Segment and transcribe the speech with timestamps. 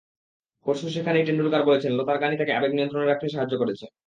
[0.65, 3.85] পরশু সেখানেই টেন্ডুলকার বলেছেন লতার গানই তাঁকে আবেগ নিয়ন্ত্রণে রাখতে সাহায্য করেছে।